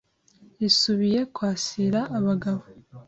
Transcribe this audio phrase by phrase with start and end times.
[0.59, 2.63] Risubiye kwasira Abagabo